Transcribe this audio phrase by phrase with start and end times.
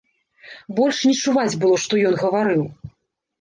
[0.79, 2.65] Больш не чуваць было, што ён гаварыў.